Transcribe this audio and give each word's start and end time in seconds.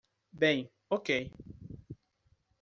Bem, 0.31 0.67
ok 0.89 1.29